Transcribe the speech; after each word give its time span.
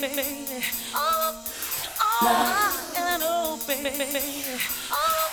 baby. 0.00 0.62
Oh, 0.94 1.44
oh, 2.00 2.94
I 2.96 3.18
know, 3.18 3.58
baby. 3.66 4.06
Oh. 4.90 5.23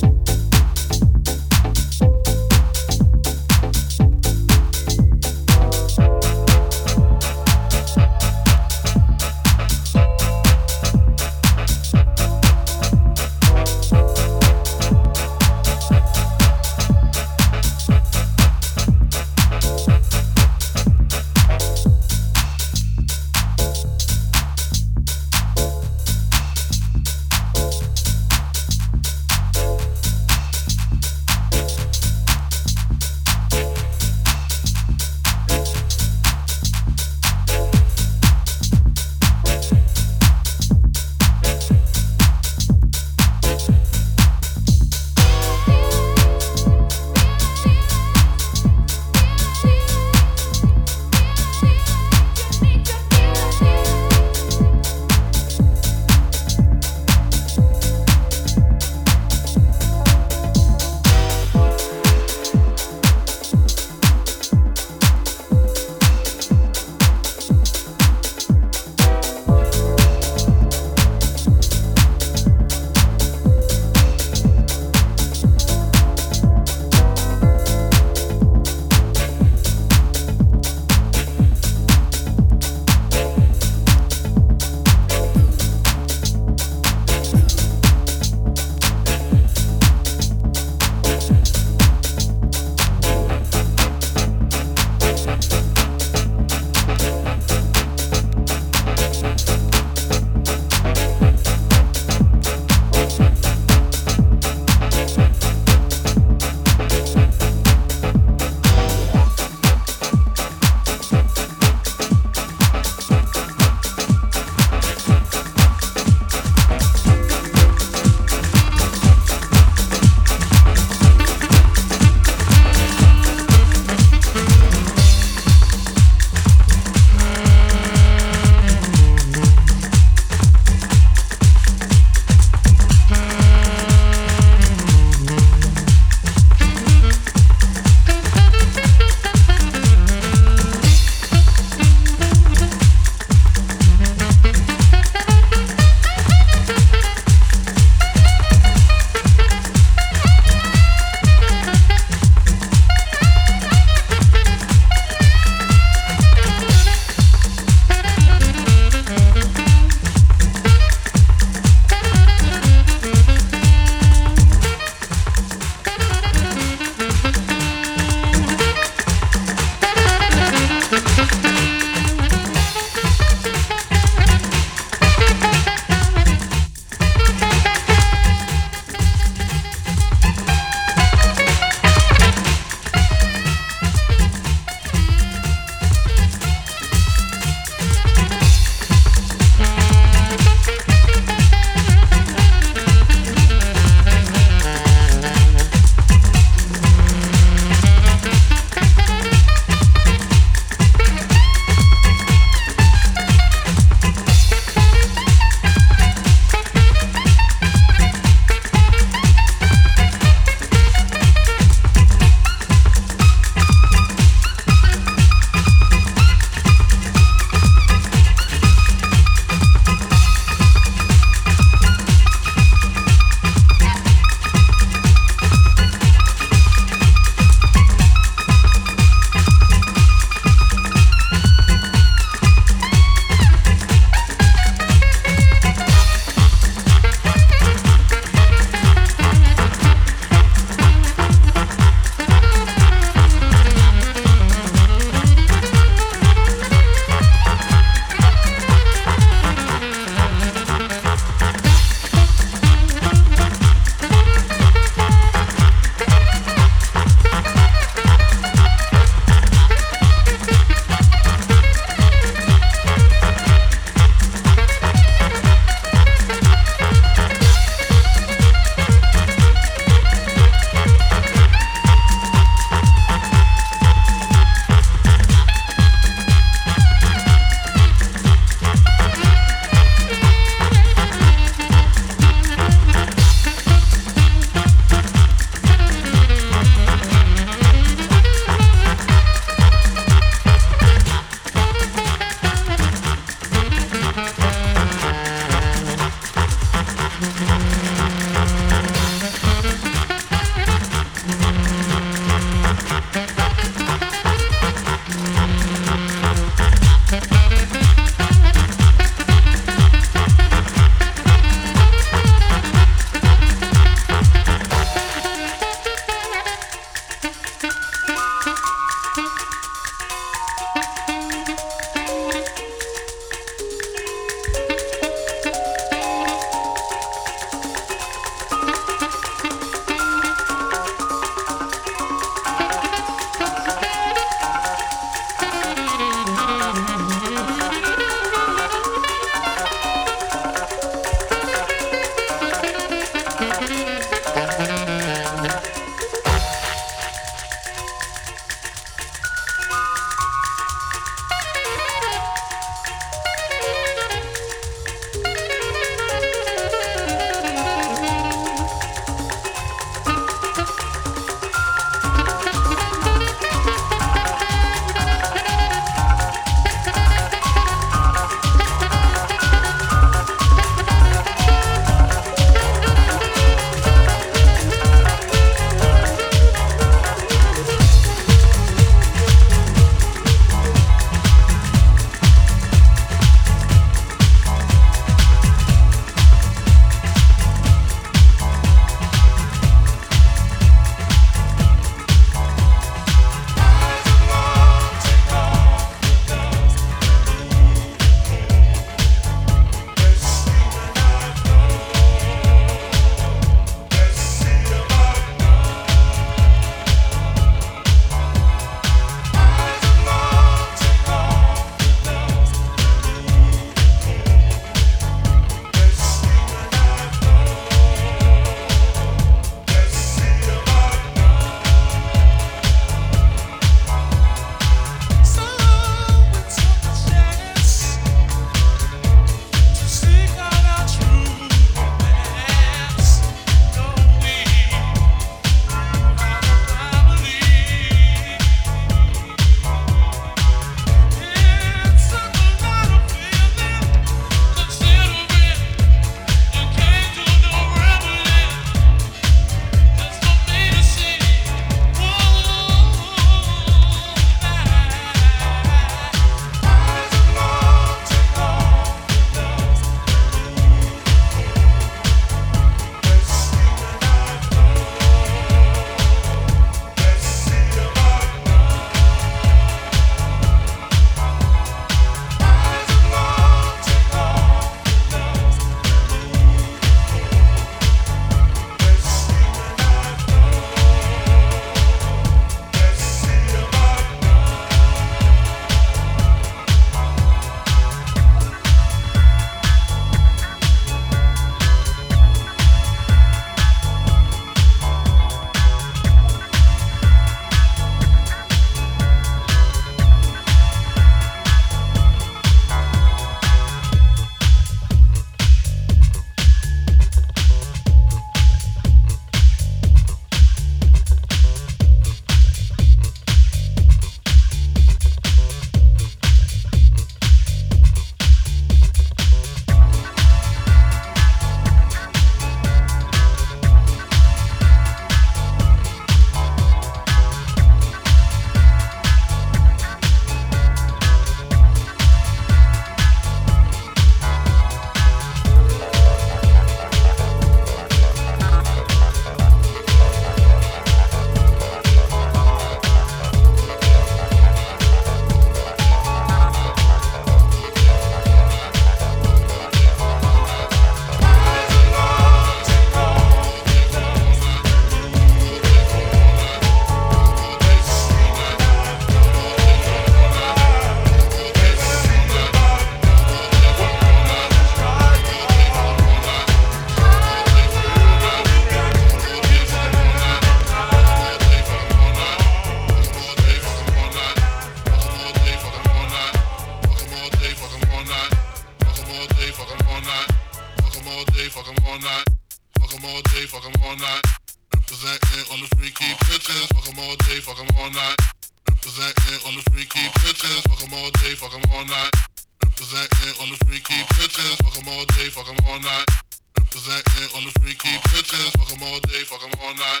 all 599.62 599.74
night. 599.74 600.00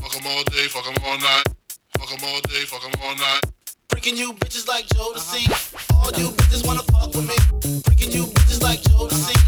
Fuck 0.00 0.12
them 0.12 0.26
all 0.26 0.42
day, 0.44 0.66
fuck 0.68 0.84
them 0.84 0.94
all 1.04 1.18
night. 1.18 1.44
Fuck 1.98 2.08
them 2.10 2.28
all 2.28 2.40
day, 2.40 2.62
fuck 2.64 2.82
them 2.82 2.92
all 3.02 3.14
night. 3.16 3.40
Freaking 3.88 4.16
you 4.16 4.32
bitches 4.34 4.68
like 4.68 4.86
Jodeci. 4.88 5.46
All 5.94 6.12
you 6.20 6.30
bitches 6.30 6.66
wanna 6.66 6.82
fuck 6.82 7.14
with 7.14 7.28
me. 7.28 7.36
Freaking 7.82 8.14
you 8.14 8.24
bitches 8.26 8.62
like 8.62 8.80
Jodeci. 8.82 9.45